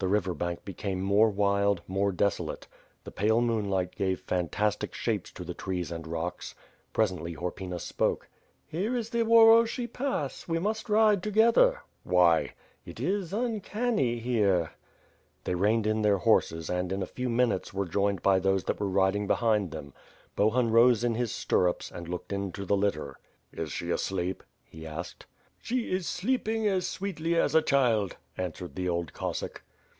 [0.00, 2.66] The river bank became more wild, more desolate.
[3.04, 6.54] The pale moonlight gave fantas tic shapes to the trees and rocks.
[6.92, 8.28] Presently Horpyna spoke.
[8.70, 10.46] 'Taere is the Uoroshchi Pass.
[10.46, 12.52] We must ride together." "Why?"
[12.84, 13.30] WITH F{RE AND SWORD.
[13.62, 14.70] 431 'It is uncanny here/^
[15.44, 18.78] They reined in their horses and, in a few minutes, were joined by those that
[18.78, 19.94] were riding behind them.
[20.36, 23.16] Bohun rose in his stirrupe, and looked into the litter.
[23.54, 25.22] "Is she asleep?" he r^ked.
[25.62, 29.62] "She is sleeping as sweetly as a child," answered the old Cossack.